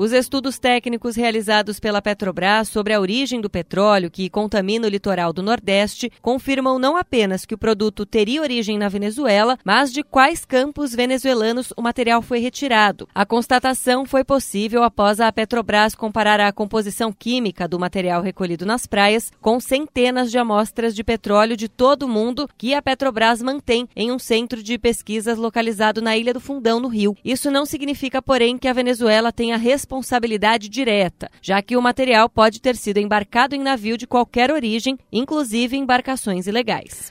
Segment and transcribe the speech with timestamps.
[0.00, 5.30] Os estudos técnicos realizados pela Petrobras sobre a origem do petróleo que contamina o litoral
[5.30, 10.42] do Nordeste confirmam não apenas que o produto teria origem na Venezuela, mas de quais
[10.42, 13.06] campos venezuelanos o material foi retirado.
[13.14, 18.86] A constatação foi possível após a Petrobras comparar a composição química do material recolhido nas
[18.86, 23.86] praias com centenas de amostras de petróleo de todo o mundo que a Petrobras mantém
[23.94, 27.14] em um centro de pesquisas localizado na Ilha do Fundão, no Rio.
[27.22, 32.28] Isso não significa, porém, que a Venezuela tenha responsabilidade responsabilidade direta, já que o material
[32.28, 37.10] pode ter sido embarcado em navio de qualquer origem, inclusive embarcações ilegais.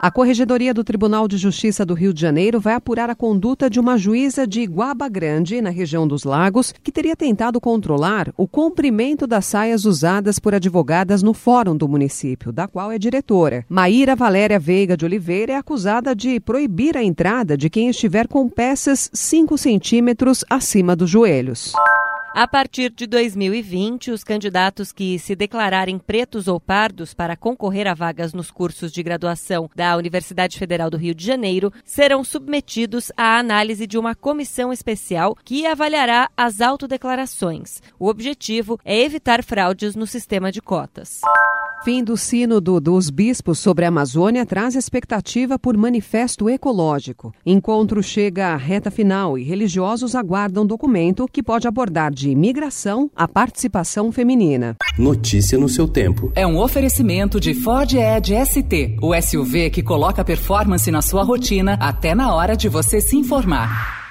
[0.00, 3.80] A Corregedoria do Tribunal de Justiça do Rio de Janeiro vai apurar a conduta de
[3.80, 9.26] uma juíza de Guaba Grande, na região dos Lagos, que teria tentado controlar o comprimento
[9.26, 13.64] das saias usadas por advogadas no fórum do município, da qual é diretora.
[13.68, 18.48] Maíra Valéria Veiga de Oliveira é acusada de proibir a entrada de quem estiver com
[18.48, 21.72] peças 5 centímetros acima dos joelhos.
[22.38, 27.94] A partir de 2020, os candidatos que se declararem pretos ou pardos para concorrer a
[27.94, 33.38] vagas nos cursos de graduação da Universidade Federal do Rio de Janeiro serão submetidos à
[33.38, 37.80] análise de uma comissão especial que avaliará as autodeclarações.
[37.98, 41.22] O objetivo é evitar fraudes no sistema de cotas.
[41.86, 47.32] Fim do Sínodo dos Bispos sobre a Amazônia traz expectativa por manifesto ecológico.
[47.46, 53.28] Encontro chega à reta final e religiosos aguardam documento que pode abordar de imigração a
[53.28, 54.74] participação feminina.
[54.98, 56.32] Notícia no seu tempo.
[56.34, 61.74] É um oferecimento de Ford Edge ST, o SUV que coloca performance na sua rotina
[61.80, 64.05] até na hora de você se informar.